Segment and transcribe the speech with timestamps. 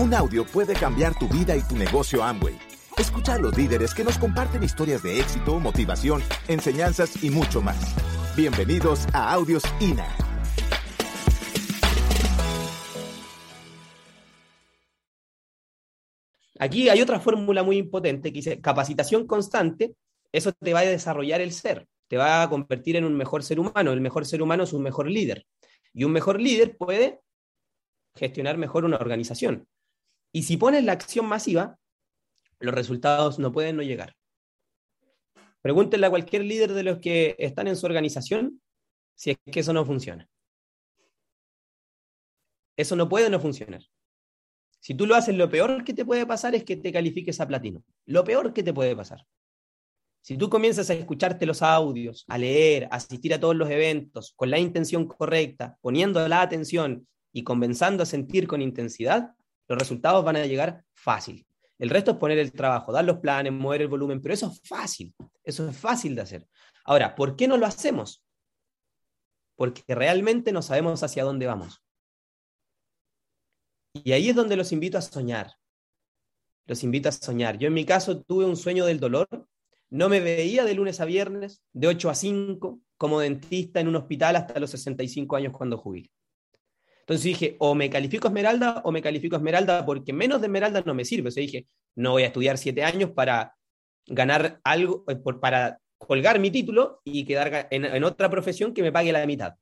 [0.00, 2.58] Un audio puede cambiar tu vida y tu negocio Amway.
[2.96, 7.94] Escucha a los líderes que nos comparten historias de éxito, motivación, enseñanzas y mucho más.
[8.34, 10.08] Bienvenidos a Audios INA.
[16.58, 19.96] Aquí hay otra fórmula muy impotente que dice capacitación constante,
[20.32, 23.60] eso te va a desarrollar el ser, te va a convertir en un mejor ser
[23.60, 25.44] humano, el mejor ser humano es un mejor líder
[25.92, 27.20] y un mejor líder puede
[28.14, 29.68] gestionar mejor una organización.
[30.32, 31.78] Y si pones la acción masiva,
[32.58, 34.14] los resultados no pueden no llegar.
[35.62, 38.62] Pregúntenle a cualquier líder de los que están en su organización
[39.14, 40.28] si es que eso no funciona.
[42.76, 43.82] Eso no puede no funcionar.
[44.80, 47.46] Si tú lo haces, lo peor que te puede pasar es que te califiques a
[47.46, 47.84] platino.
[48.06, 49.26] Lo peor que te puede pasar.
[50.22, 54.32] Si tú comienzas a escucharte los audios, a leer, a asistir a todos los eventos
[54.36, 59.34] con la intención correcta, poniendo la atención y comenzando a sentir con intensidad,
[59.70, 61.46] los resultados van a llegar fácil.
[61.78, 64.60] El resto es poner el trabajo, dar los planes, mover el volumen, pero eso es
[64.68, 66.48] fácil, eso es fácil de hacer.
[66.84, 68.24] Ahora, ¿por qué no lo hacemos?
[69.54, 71.82] Porque realmente no sabemos hacia dónde vamos.
[73.94, 75.54] Y ahí es donde los invito a soñar.
[76.66, 77.56] Los invito a soñar.
[77.56, 79.28] Yo en mi caso tuve un sueño del dolor.
[79.88, 83.96] No me veía de lunes a viernes, de 8 a 5, como dentista en un
[83.96, 86.10] hospital hasta los 65 años cuando jubilé.
[87.10, 90.94] Entonces dije, o me califico Esmeralda o me califico Esmeralda porque menos de Esmeralda no
[90.94, 91.30] me sirve.
[91.30, 91.66] O dije,
[91.96, 93.56] no voy a estudiar siete años para
[94.06, 99.10] ganar algo, eh, para colgar mi título y quedar en, otra profesión que me pague
[99.10, 99.54] la mitad.
[99.54, 99.58] O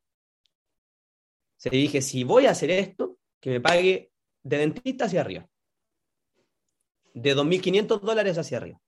[1.57, 5.49] sea, dije, si voy a hacer esto, que me pague de dentista hacia arriba.
[7.15, 8.79] De 2.500 dólares hacia arriba.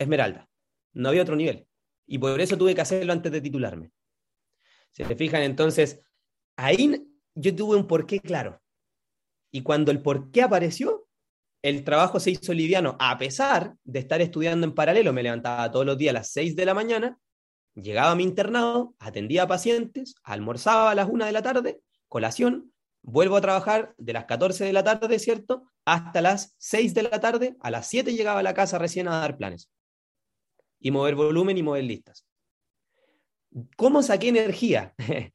[0.00, 0.50] Esmeralda.
[0.94, 1.68] No había otro nivel.
[2.08, 3.92] Y por eso tuve que hacerlo antes de titularme.
[4.90, 6.02] Se te fijan, entonces,
[6.58, 8.60] ahí yo tuve un porqué claro.
[9.50, 11.06] Y cuando el porqué apareció,
[11.62, 15.12] el trabajo se hizo liviano, a pesar de estar estudiando en paralelo.
[15.12, 17.18] Me levantaba todos los días a las 6 de la mañana,
[17.74, 22.72] llegaba a mi internado, atendía a pacientes, almorzaba a las 1 de la tarde, colación,
[23.02, 25.64] vuelvo a trabajar de las 14 de la tarde, ¿cierto?
[25.84, 29.20] Hasta las 6 de la tarde, a las 7 llegaba a la casa recién a
[29.20, 29.70] dar planes.
[30.80, 32.26] Y mover volumen y mover listas.
[33.76, 34.94] ¿Cómo saqué energía?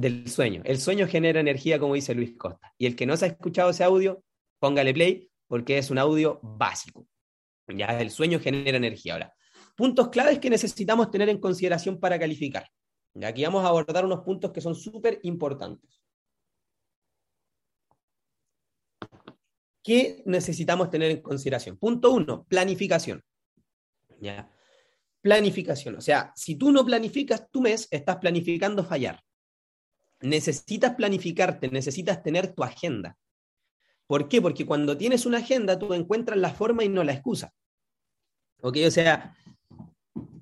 [0.00, 0.62] del sueño.
[0.64, 2.72] El sueño genera energía, como dice Luis Costa.
[2.78, 4.22] Y el que no se ha escuchado ese audio,
[4.58, 7.06] póngale play, porque es un audio básico.
[7.68, 9.14] Ya el sueño genera energía.
[9.14, 9.34] Ahora,
[9.76, 12.68] puntos claves que necesitamos tener en consideración para calificar.
[13.22, 16.02] Aquí vamos a abordar unos puntos que son súper importantes.
[19.82, 21.78] ¿Qué necesitamos tener en consideración?
[21.78, 23.22] Punto uno, planificación.
[24.20, 24.50] ¿Ya?
[25.20, 25.96] Planificación.
[25.96, 29.22] O sea, si tú no planificas tu mes, estás planificando fallar
[30.20, 33.16] necesitas planificarte, necesitas tener tu agenda.
[34.06, 34.40] ¿Por qué?
[34.40, 37.52] Porque cuando tienes una agenda, tú encuentras la forma y no la excusa.
[38.60, 38.78] ¿Ok?
[38.86, 39.36] O sea,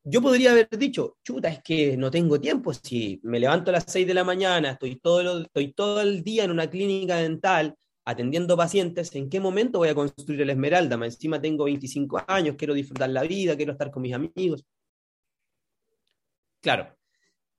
[0.05, 3.85] yo podría haber dicho, chuta, es que no tengo tiempo, si me levanto a las
[3.89, 9.29] 6 de la mañana, estoy todo, el día en una clínica dental atendiendo pacientes, ¿en
[9.29, 10.95] qué momento voy a construir el Esmeralda?
[11.05, 14.65] encima tengo 25 años, quiero disfrutar la vida, quiero estar con mis amigos.
[16.61, 16.97] Claro,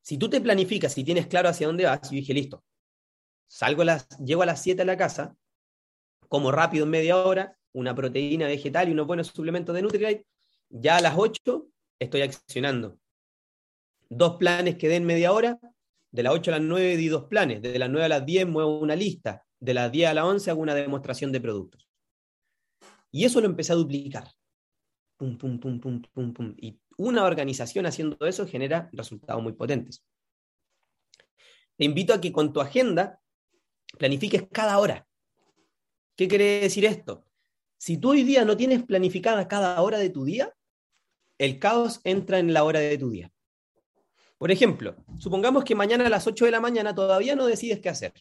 [0.08, 2.64] si tú te planificas y tienes claro hacia dónde vas, yo dije, listo,
[3.46, 5.36] salgo las, llego a las 7 a la casa,
[6.30, 10.26] como rápido en media hora, una proteína vegetal y unos buenos suplementos de Nutrilite,
[10.70, 11.68] ya a las 8
[12.00, 12.98] estoy accionando.
[14.08, 15.60] Dos planes que den media hora,
[16.14, 18.48] de las 8 a las 9 di dos planes, de las 9 a las 10
[18.48, 21.86] muevo una lista, de las 10 a las 11 hago una demostración de productos.
[23.12, 24.32] Y eso lo empecé a duplicar.
[25.18, 26.56] Pum, pum, pum, pum, pum, pum.
[26.56, 30.04] Y una organización haciendo eso genera resultados muy potentes.
[31.78, 33.22] Te invito a que con tu agenda
[33.98, 35.08] planifiques cada hora.
[36.16, 37.26] ¿Qué quiere decir esto?
[37.78, 40.54] Si tú hoy día no tienes planificada cada hora de tu día,
[41.38, 43.32] el caos entra en la hora de tu día.
[44.40, 47.90] Por ejemplo, supongamos que mañana a las 8 de la mañana todavía no decides qué
[47.90, 48.14] hacer.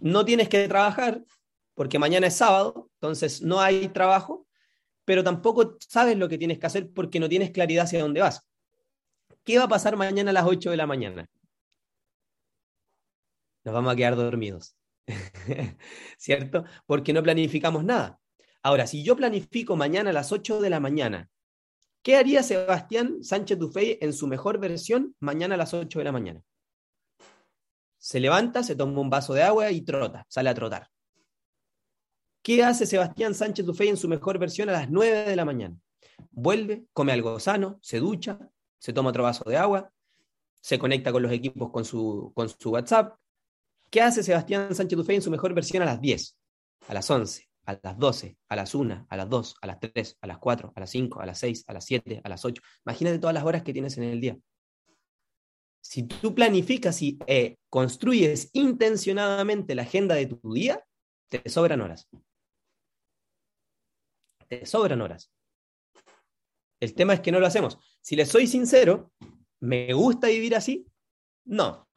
[0.00, 1.24] No tienes que trabajar
[1.74, 4.47] porque mañana es sábado, entonces no hay trabajo,
[5.08, 8.46] pero tampoco sabes lo que tienes que hacer porque no tienes claridad hacia dónde vas.
[9.42, 11.26] ¿Qué va a pasar mañana a las 8 de la mañana?
[13.64, 14.76] Nos vamos a quedar dormidos,
[16.18, 16.64] ¿cierto?
[16.84, 18.20] Porque no planificamos nada.
[18.62, 21.30] Ahora, si yo planifico mañana a las 8 de la mañana,
[22.02, 26.12] ¿qué haría Sebastián Sánchez Dufey en su mejor versión mañana a las 8 de la
[26.12, 26.42] mañana?
[27.96, 30.90] Se levanta, se toma un vaso de agua y trota, sale a trotar.
[32.42, 35.76] ¿Qué hace Sebastián Sánchez Dufey en su mejor versión a las 9 de la mañana?
[36.30, 38.38] Vuelve, come algo sano, se ducha,
[38.78, 39.92] se toma otro vaso de agua,
[40.60, 42.32] se conecta con los equipos con su,
[42.66, 43.18] WhatsApp,
[43.90, 46.36] ¿Qué hace Sebastián Sánchez Dufay en su mejor versión a las 10,
[46.88, 50.18] a las 11, a las 12, a las 1, a las 2, a las 3,
[50.20, 52.62] a las 4, a las 5, a las 6, a las 7, a las 8?
[52.84, 54.36] Imagínate todas las horas que tienes en el día.
[55.80, 60.84] Si tú planificas y eh, construyes intencionadamente la agenda de tu día,
[61.28, 62.08] te sobran horas.
[64.48, 65.30] Te sobran horas.
[66.80, 67.78] El tema es que no lo hacemos.
[68.00, 69.12] Si les soy sincero,
[69.60, 70.86] ¿me gusta vivir así?
[71.44, 71.88] No.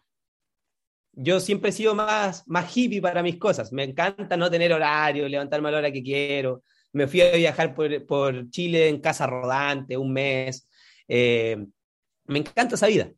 [1.13, 3.71] Yo siempre he sido más, más hippie para mis cosas.
[3.71, 6.63] Me encanta no tener horario, levantarme a la hora que quiero.
[6.93, 10.67] Me fui a viajar por, Chile en casa rodante un mes.
[11.07, 11.57] Eh,
[12.25, 13.11] me encanta esa vida.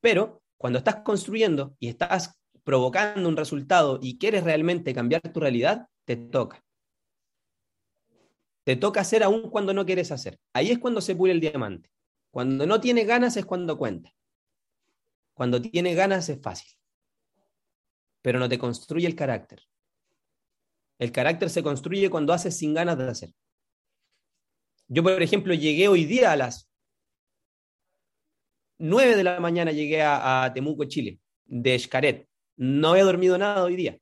[0.00, 5.86] Pero cuando estás construyendo y estás provocando un resultado y quieres realmente cambiar tu realidad,
[6.04, 6.64] te toca.
[8.64, 10.38] Te toca hacer aún cuando no quieres hacer.
[10.52, 11.90] Ahí es cuando se pule el diamante.
[12.30, 14.12] Cuando no tiene ganas es cuando cuenta.
[15.34, 16.76] Cuando tiene ganas es fácil.
[18.22, 19.62] Pero no te construye el carácter.
[20.98, 23.34] El carácter se construye cuando haces sin ganas de hacer.
[24.86, 26.70] Yo, por ejemplo, llegué hoy día a las
[28.78, 32.28] 9 de la mañana, llegué a, Temuco, Chile, de Xcaret.
[32.56, 33.98] No he dormido nada hoy día.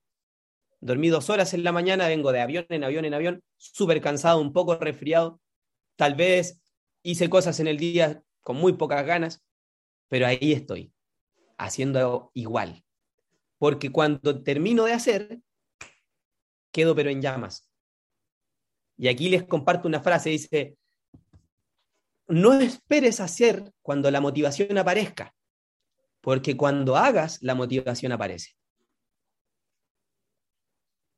[0.80, 4.40] Dormí dos horas en la mañana, vengo de avión en avión en avión, súper cansado,
[4.40, 5.40] un poco resfriado.
[5.96, 6.60] Tal vez
[7.02, 9.44] hice cosas en el día con muy pocas ganas,
[10.08, 10.92] pero ahí estoy,
[11.56, 12.84] haciendo igual.
[13.58, 15.40] Porque cuando termino de hacer,
[16.70, 17.68] quedo pero en llamas.
[18.96, 20.76] Y aquí les comparto una frase, dice,
[22.28, 25.34] no esperes hacer cuando la motivación aparezca,
[26.20, 28.52] porque cuando hagas, la motivación aparece.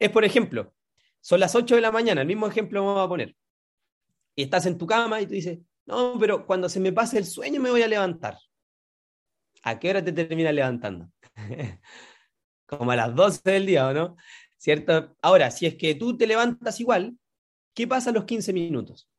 [0.00, 0.74] Es, por ejemplo,
[1.20, 3.36] son las 8 de la mañana, el mismo ejemplo vamos a poner.
[4.34, 7.26] Y estás en tu cama y tú dices, no, pero cuando se me pase el
[7.26, 8.38] sueño me voy a levantar.
[9.62, 11.10] ¿A qué hora te terminas levantando?
[12.66, 14.16] Como a las 12 del día, ¿o no?
[14.56, 15.16] ¿Cierto?
[15.20, 17.18] Ahora, si es que tú te levantas igual,
[17.74, 19.10] ¿qué pasa a los 15 minutos?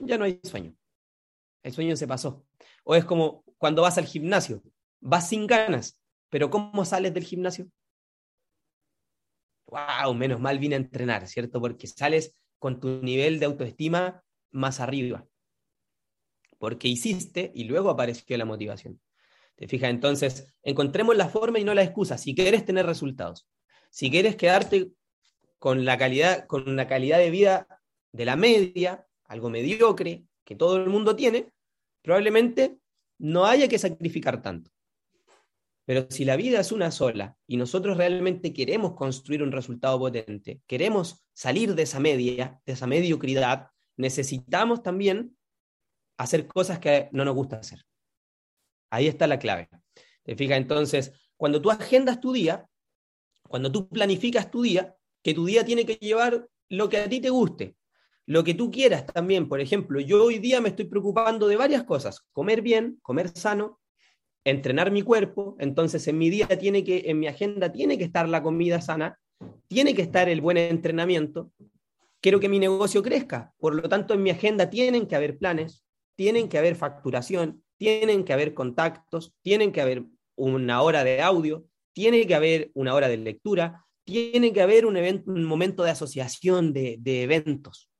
[0.00, 0.74] Ya no hay sueño.
[1.62, 2.44] El sueño se pasó.
[2.84, 4.62] O es como cuando vas al gimnasio,
[5.00, 7.70] vas sin ganas, pero ¿cómo sales del gimnasio?
[9.74, 11.60] Wow, menos mal vine a entrenar, ¿cierto?
[11.60, 15.26] Porque sales con tu nivel de autoestima más arriba.
[16.58, 19.00] Porque hiciste y luego apareció la motivación.
[19.56, 19.90] ¿Te fijas?
[19.90, 22.18] Entonces, encontremos la forma y no la excusa.
[22.18, 23.48] Si quieres tener resultados,
[23.90, 24.90] si quieres quedarte
[25.58, 27.66] con la calidad, con una calidad de vida
[28.12, 31.52] de la media, algo mediocre que todo el mundo tiene,
[32.02, 32.78] probablemente
[33.18, 34.70] no haya que sacrificar tanto.
[35.86, 40.62] Pero si la vida es una sola y nosotros realmente queremos construir un resultado potente,
[40.66, 45.36] queremos salir de esa media, de esa mediocridad, necesitamos también
[46.16, 47.80] hacer cosas que no nos gusta hacer.
[48.90, 49.68] Ahí está la clave.
[50.22, 50.56] ¿Te fijas?
[50.56, 52.66] Entonces, cuando tú agendas tu día,
[53.42, 57.20] cuando tú planificas tu día, que tu día tiene que llevar lo que a ti
[57.20, 57.76] te guste,
[58.26, 59.48] lo que tú quieras también.
[59.48, 62.20] Por ejemplo, yo hoy día me estoy preocupando de varias cosas.
[62.32, 63.80] Comer bien, comer sano,
[64.44, 68.28] entrenar mi cuerpo, entonces en mi día tiene que, en mi agenda tiene que estar
[68.28, 69.18] la comida sana,
[69.68, 71.50] tiene que estar el buen entrenamiento.
[72.20, 75.84] Quiero que mi negocio crezca, por lo tanto en mi agenda tienen que haber planes,
[76.16, 80.04] tienen que haber facturación, tienen que haber contactos, tienen que haber
[80.36, 84.96] una hora de audio, tiene que haber una hora de lectura, tiene que haber un,
[84.96, 87.90] evento, un momento de asociación de, eventos.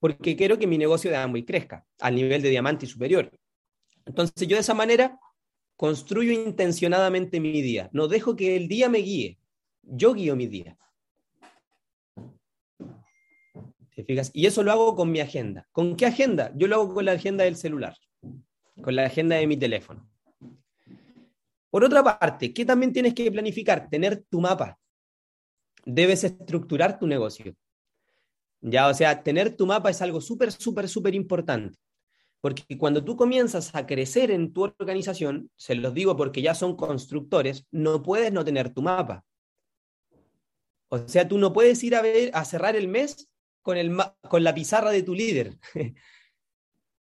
[0.00, 3.30] Porque quiero que mi negocio de Amway crezca al nivel de diamante y superior.
[4.06, 5.18] Entonces yo de esa manera
[5.76, 7.90] construyo intencionadamente mi día.
[7.92, 9.38] No dejo que el día me guíe.
[9.82, 10.76] Yo guío mi día.
[13.94, 14.30] ¿Te fijas?
[14.32, 15.66] Y eso lo hago con mi agenda.
[15.72, 16.52] ¿Con qué agenda?
[16.54, 17.96] Yo lo hago con la agenda del celular,
[18.82, 20.08] con la agenda de mi teléfono.
[21.70, 23.88] Por otra parte, ¿qué también tienes que planificar?
[23.88, 24.78] Tener tu mapa.
[25.84, 27.54] Debes estructurar tu negocio.
[28.60, 31.78] Ya, o sea, tener tu mapa es algo súper, súper, súper importante.
[32.46, 36.76] Porque cuando tú comienzas a crecer en tu organización, se los digo porque ya son
[36.76, 39.24] constructores, no puedes no tener tu mapa.
[40.86, 43.28] O sea, tú no puedes ir a, ver, a cerrar el mes
[43.62, 43.76] con,
[44.44, 45.58] la pizarra de tu líder.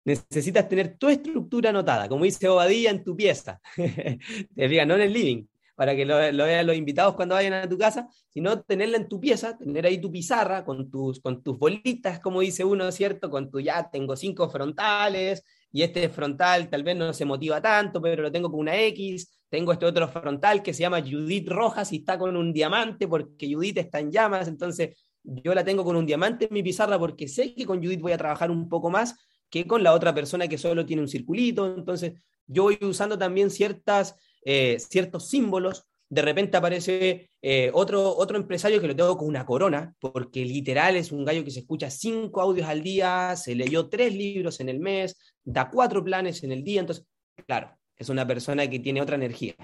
[0.03, 3.61] Necesitas tener tu estructura anotada, como dice Obadilla en tu pieza.
[3.77, 5.45] Te no en el living
[5.79, 9.17] para que lo, vean los invitados cuando vayan a tu casa, sino tenerla en tu
[9.17, 13.29] pieza, tener ahí tu pizarra con tus, con tus bolitas, como dice uno, ¿cierto?
[13.29, 18.01] Con tu ya tengo cinco frontales y este frontal tal vez no se motiva tanto,
[18.01, 21.93] pero lo tengo con una X, tengo este otro frontal que se llama Judith Rojas
[21.93, 25.95] y está con un diamante porque Judith está en llamas, entonces yo la tengo con
[25.95, 28.89] un diamante en mi pizarra porque sé que con Judith voy a trabajar un poco
[28.89, 29.15] más
[29.49, 33.49] que con la otra persona que solo tiene un circulito, entonces yo voy usando también
[33.49, 39.27] ciertas eh, ciertos símbolos de repente aparece eh, otro, otro empresario que lo tengo con
[39.27, 43.53] una corona, porque literal es un gallo que se escucha cinco audios al día, se
[43.53, 47.05] leyó tres libros en el mes, da cuatro planes en el día, entonces,
[47.45, 49.55] claro, es una persona que tiene otra energía.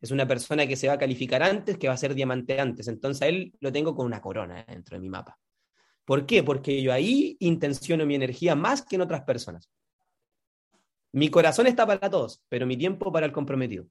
[0.00, 2.88] Es una persona que se va a calificar antes, que va a ser diamante antes.
[2.88, 5.38] Entonces a él lo tengo con una corona dentro de mi mapa.
[6.04, 6.42] ¿Por qué?
[6.42, 9.70] Porque yo ahí intenciono mi energía más que en otras personas.
[11.12, 13.86] Mi corazón está para todos, pero mi tiempo para el comprometido.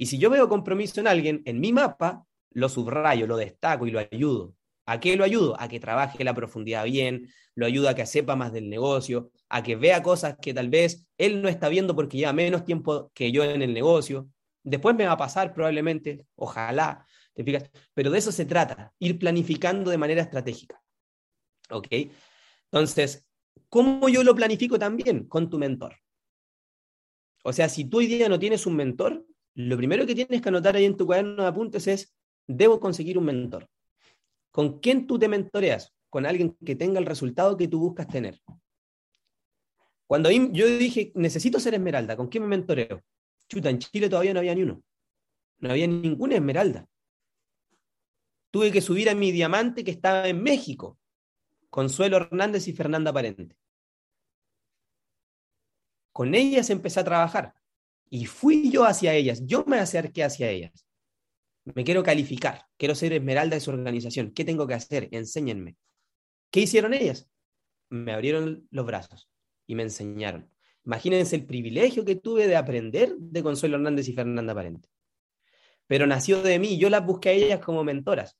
[0.00, 3.90] Y si yo veo compromiso en alguien, en mi mapa, lo subrayo, lo destaco y
[3.90, 4.54] lo ayudo.
[4.86, 5.60] ¿A qué lo ayudo?
[5.60, 9.60] A que trabaje la profundidad bien, lo ayudo a que sepa más del negocio, a
[9.64, 13.32] que vea cosas que tal vez él no está viendo porque lleva menos tiempo que
[13.32, 14.28] yo en el negocio.
[14.62, 17.70] Después me va a pasar probablemente, ojalá, ¿te?
[17.92, 20.80] Pero de eso se trata, ir planificando de manera estratégica.
[21.70, 21.88] ¿Ok?
[22.70, 23.26] Entonces,
[23.68, 25.26] ¿cómo yo lo planifico también?
[25.26, 25.96] Con tu mentor.
[27.42, 29.26] O sea, si tú hoy día no tienes un mentor,
[29.58, 32.14] lo primero que tienes que anotar ahí en tu cuaderno de apuntes es,
[32.46, 33.68] debo conseguir un mentor.
[34.52, 35.92] ¿Con quién tú te mentoreas?
[36.08, 38.40] Con alguien que tenga el resultado que tú buscas tener.
[40.06, 43.02] Cuando yo dije, necesito ser esmeralda, ¿con quién me mentoreo?
[43.48, 44.80] Chuta, en Chile todavía no había ni uno.
[45.58, 46.86] No había ninguna esmeralda.
[48.52, 51.00] Tuve que subir a mi diamante que estaba en México,
[51.68, 53.56] Consuelo Hernández y Fernanda Parente.
[56.12, 57.54] Con ellas empecé a trabajar.
[58.10, 60.86] Y fui yo hacia ellas, yo me acerqué hacia ellas.
[61.74, 64.32] Me quiero calificar, quiero ser esmeralda de su organización.
[64.32, 65.08] ¿Qué tengo que hacer?
[65.12, 65.76] Enséñenme.
[66.50, 67.28] ¿Qué hicieron ellas?
[67.90, 69.28] Me abrieron los brazos
[69.66, 70.50] y me enseñaron.
[70.84, 74.88] Imagínense el privilegio que tuve de aprender de Consuelo Hernández y Fernanda Parente.
[75.86, 78.38] Pero nació de mí, yo las busqué a ellas como mentoras.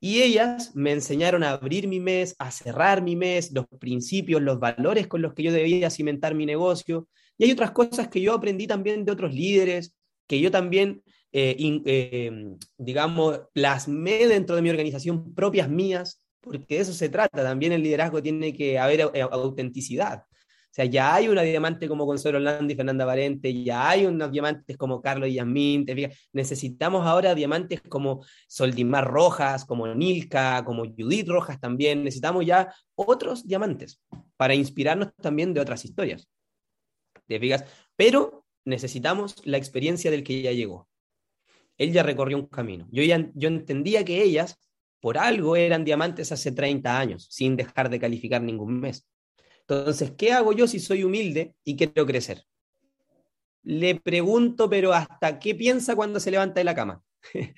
[0.00, 4.60] Y ellas me enseñaron a abrir mi mes, a cerrar mi mes, los principios, los
[4.60, 8.34] valores con los que yo debía cimentar mi negocio, y hay otras cosas que yo
[8.34, 9.94] aprendí también de otros líderes,
[10.26, 16.80] que yo también, eh, eh, digamos, plasmé dentro de mi organización propias mías, porque de
[16.80, 17.42] eso se trata.
[17.42, 20.24] También el liderazgo tiene que haber eh, autenticidad.
[20.76, 24.76] Sea, ya hay una diamante como Consuelo Orlando y Fernanda Valente, ya hay unos diamantes
[24.76, 25.86] como Carlos y Yasmín,
[26.34, 33.46] necesitamos ahora diamantes como Soldimar Rojas, como Nilka, como Judith Rojas también, necesitamos ya otros
[33.46, 34.02] diamantes
[34.36, 36.28] para inspirarnos también de otras historias.
[37.26, 37.64] ¿te fijas?
[37.96, 40.90] Pero necesitamos la experiencia del que ya llegó.
[41.78, 42.86] Él ya recorrió un camino.
[42.90, 44.58] Yo, ya, yo entendía que ellas,
[45.00, 49.08] por algo, eran diamantes hace 30 años, sin dejar de calificar ningún mes.
[49.68, 52.44] Entonces, ¿qué hago yo si soy humilde y quiero crecer?
[53.64, 57.02] Le pregunto, pero ¿hasta qué piensa cuando se levanta de la cama?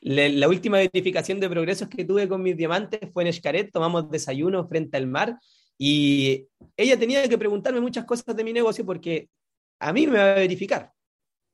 [0.00, 4.66] la, última verificación de progresos que tuve con mis diamantes fue en Escaret, tomamos desayuno
[4.66, 5.38] frente al mar
[5.78, 9.30] y ella tenía que preguntarme muchas cosas de mi negocio porque
[9.78, 10.92] a mí me va a verificar.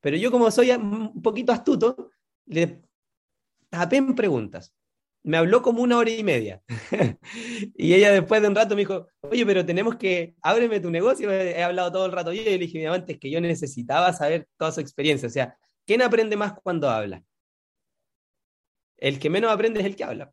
[0.01, 2.11] Pero yo como soy un poquito astuto,
[2.47, 2.81] le
[3.69, 4.75] tapé en preguntas.
[5.27, 6.63] Me habló como una hora y media.
[7.75, 11.33] y ella después de un rato me dijo, oye, pero tenemos que, ábreme tu negocio.
[11.33, 14.49] He hablado todo el rato yo y le dije, mi es que yo necesitaba saber
[14.57, 15.27] toda su experiencia.
[15.27, 17.25] O sea, ¿quién aprende más cuando habla?
[18.99, 20.33] El que menos aprende es el que habla.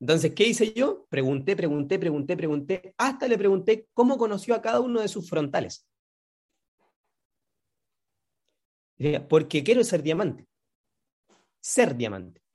[0.00, 1.06] Entonces, ¿qué hice yo?
[1.08, 5.86] Pregunté, pregunté, pregunté, pregunté, hasta le pregunté cómo conoció a cada uno de sus frontales.
[9.28, 10.44] Porque quiero ser diamante.
[11.60, 12.45] Ser diamante.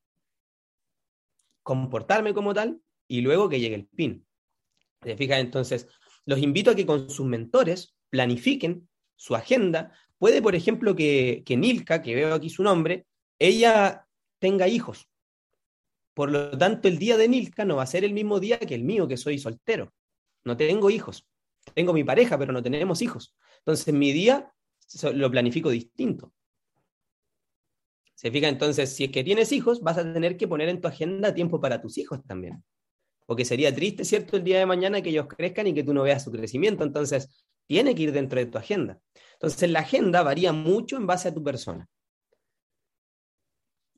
[1.64, 4.26] Comportarme como tal y luego que llegue el pin.
[5.00, 5.40] ¿Te fijas?
[5.40, 5.88] Entonces,
[6.26, 9.92] los invito a que con sus mentores planifiquen su agenda.
[10.18, 13.06] Puede, por ejemplo, que, que Nilka, que veo aquí su nombre,
[13.40, 14.08] ella
[14.40, 15.12] tenga hijos
[16.14, 18.76] por lo tanto, el día de Nilka no va a ser el mismo día que
[18.76, 19.94] el mío, que soy soltero.
[20.44, 21.28] No tengo hijos.
[21.74, 23.36] Tengo mi pareja, pero no tenemos hijos.
[23.60, 24.54] Entonces, mi día
[25.14, 26.34] lo planifico distinto.
[28.22, 28.48] ¿Se fija?
[28.50, 31.60] Entonces, si es que tienes hijos, vas a tener que poner en tu agenda tiempo
[31.60, 32.64] para tus hijos también.
[33.26, 36.04] Porque sería triste, ¿cierto?, el día de mañana que ellos crezcan y que tú no
[36.04, 36.84] veas su crecimiento.
[36.84, 39.00] Entonces, tiene que ir dentro de tu agenda.
[39.34, 41.90] Entonces, la agenda varía mucho en base a tu persona.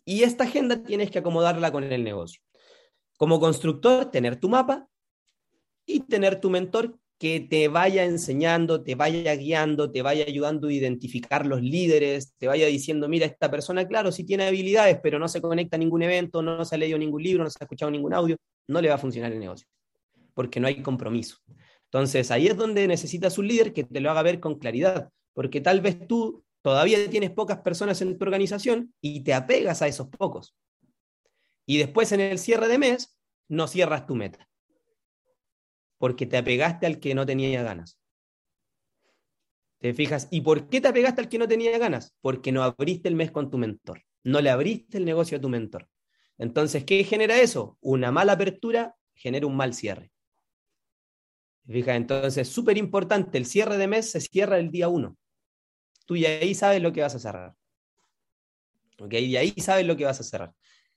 [0.06, 2.42] Y esta agenda tienes que acomodarla con el negocio.
[3.18, 4.88] Como constructor, tener tu mapa
[5.86, 10.74] y tener tu mentor que te vaya enseñando, te vaya guiando, te vaya ayudando a
[10.74, 15.27] identificar los líderes, te vaya diciendo, mira, esta persona, claro, sí tiene habilidades, pero no
[15.27, 17.91] se conecta a ningún evento, no se ha leído ningún libro, no se ha escuchado
[17.91, 18.36] ningún audio,
[18.67, 19.67] no le va a funcionar el negocio,
[20.34, 21.38] porque no hay compromiso.
[21.86, 25.62] Entonces, ahí es donde necesitas un líder que te lo haga ver con claridad, porque
[25.62, 30.08] tal vez tú todavía tienes pocas personas en tu organización y te apegas a esos
[30.10, 30.55] pocos.
[31.65, 33.17] Y después en el cierre de mes
[33.48, 34.50] no cierras tu meta,
[36.03, 37.98] porque te apegaste al que no tenía ganas.
[39.79, 40.27] ¿Te fijas?
[40.31, 42.13] ¿Y por qué te apegaste al que no tenía ganas?
[42.19, 44.03] Porque no abriste el mes con tu mentor.
[44.22, 45.88] No le abriste el negocio a tu mentor.
[46.38, 47.77] Entonces, ¿qué genera eso?
[47.79, 50.12] Una mala apertura genera un mal cierre.
[51.65, 51.95] ¿Te fijas?
[51.95, 55.15] Entonces, súper importante, el cierre de mes se cierra el día 1.
[56.05, 57.55] Tú ya ahí sabes lo que vas a cerrar.
[59.00, 59.13] ¿Ok?
[59.13, 60.53] Y ahí sabes lo que vas a cerrar.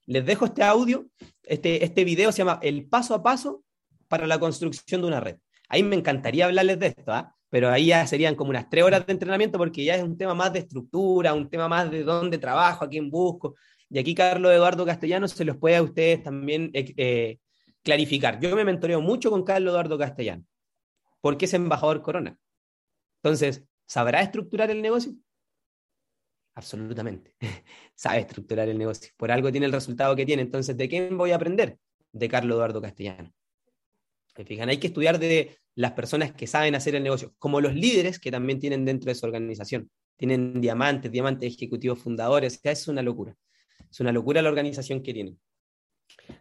[0.06, 1.06] Les dejo este audio,
[1.44, 3.62] este, este video se llama El paso a paso
[4.08, 5.36] para la construcción de una red.
[5.68, 7.34] Ahí me encantaría hablarles de esto, ¿ah?
[7.48, 10.34] pero ahí ya serían como unas tres horas de entrenamiento porque ya es un tema
[10.34, 13.56] más de estructura, un tema más de dónde trabajo, a quién busco.
[13.88, 17.38] Y aquí Carlos Eduardo Castellano se los puede a ustedes también eh, eh,
[17.82, 18.40] clarificar.
[18.40, 20.44] Yo me mentoreo mucho con Carlos Eduardo Castellano,
[21.20, 22.38] porque es embajador Corona.
[23.22, 25.14] Entonces, ¿sabrá estructurar el negocio?
[26.54, 27.34] Absolutamente.
[27.94, 29.12] Sabe estructurar el negocio.
[29.16, 30.42] Por algo tiene el resultado que tiene.
[30.42, 31.78] Entonces, ¿de quién voy a aprender?
[32.12, 33.32] De Carlos Eduardo Castellano.
[34.36, 34.68] ¿Me fijan?
[34.68, 38.30] Hay que estudiar de las personas que saben hacer el negocio, como los líderes que
[38.30, 39.90] también tienen dentro de su organización.
[40.16, 42.56] Tienen diamantes, diamantes ejecutivos fundadores.
[42.56, 43.36] O sea, es una locura.
[43.90, 45.38] Es una locura la organización que tienen.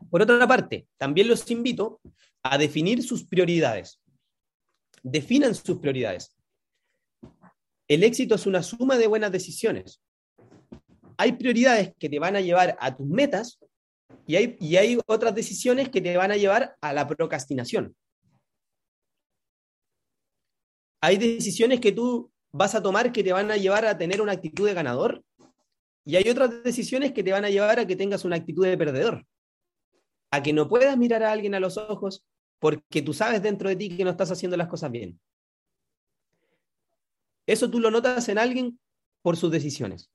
[0.10, 2.02] Por otra parte, también los invito
[2.44, 4.00] a definir sus prioridades.
[5.04, 6.36] Definan sus prioridades.
[7.88, 10.02] El éxito es una suma de buenas decisiones
[11.18, 13.60] hay prioridades que te van a llevar a tus metas
[14.28, 17.96] y hay, y hay otras decisiones que te van a llevar a la procrastinación.
[21.02, 24.32] Hay decisiones que tú vas a tomar que te van a llevar a tener una
[24.32, 25.24] actitud de ganador
[26.06, 28.78] y hay otras decisiones que te van a llevar a que tengas una actitud de
[28.78, 29.26] perdedor.
[30.32, 32.24] A que no puedas mirar a alguien a los ojos
[32.60, 35.20] porque tú sabes dentro de ti que no estás haciendo las cosas bien.
[37.46, 38.80] Eso tú lo notas en alguien
[39.22, 40.10] por sus decisiones.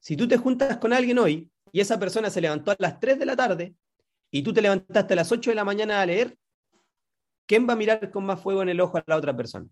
[0.00, 3.18] Si tú te juntas con alguien hoy y esa persona se levantó a las 3
[3.18, 3.74] de la tarde
[4.30, 6.36] y tú te levantaste a las 8 de la mañana a leer,
[7.46, 9.68] ¿quién va a mirar con más fuego en el ojo a la otra persona?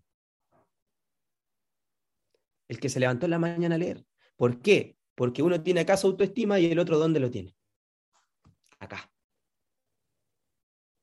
[2.67, 4.03] El que se levantó en la mañana a leer.
[4.35, 4.97] ¿Por qué?
[5.15, 7.55] Porque uno tiene acá su autoestima y el otro ¿dónde lo tiene?
[8.79, 9.09] Acá.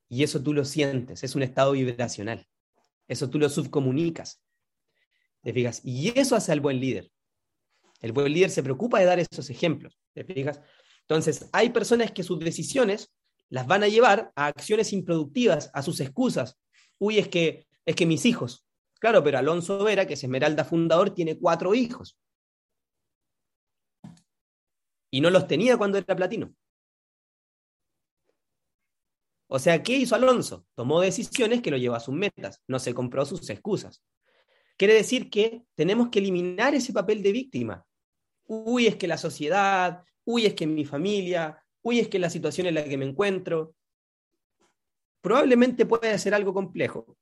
[0.09, 2.47] Y eso tú lo sientes, es un estado vibracional.
[3.09, 4.41] Eso tú lo subcomunicas.
[5.43, 5.81] ¿Te fijas?
[5.85, 7.11] Y eso hace al buen líder.
[8.01, 9.99] El buen líder se preocupa de dar esos ejemplos.
[10.13, 10.61] ¿Te fijas?
[11.09, 13.13] Entonces, hay personas que sus decisiones
[13.51, 16.59] las van a llevar a acciones improductivas, a sus excusas.
[16.99, 18.67] Uy, es que, es que mis hijos.
[18.99, 22.19] Claro, pero Alonso Vera, que es Esmeralda fundador, tiene cuatro hijos.
[25.11, 26.55] Y no los tenía cuando era platino.
[29.47, 30.67] O sea, ¿qué hizo Alonso?
[30.75, 34.03] Tomó decisiones que lo llevó a sus metas, no se compró sus excusas.
[34.77, 37.87] Quiere decir que tenemos que eliminar ese papel de víctima
[38.47, 42.67] uy, es que la sociedad, uy, es que mi familia, uy, es que la situación
[42.67, 43.75] en la que me encuentro.
[45.21, 47.17] Probablemente puede ser algo complejo,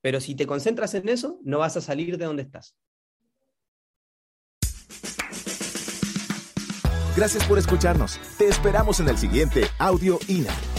[0.00, 2.74] pero si te concentras en eso, no vas a salir de donde estás.
[7.14, 8.18] Gracias por escucharnos.
[8.38, 10.71] Te esperamos en el siguiente Audio INA.